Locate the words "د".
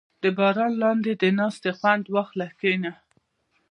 0.23-0.25, 1.21-1.23